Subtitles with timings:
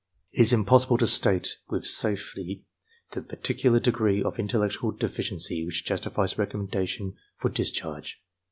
[0.31, 2.65] It is impossible to state with safety
[3.11, 8.19] the particular degree of intellectual deficiency which justifies recommendation for dis charge.